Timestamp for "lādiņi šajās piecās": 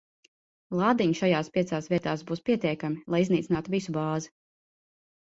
0.79-1.91